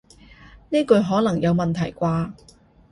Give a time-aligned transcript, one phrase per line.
[0.69, 2.31] 呢句可能有問題啩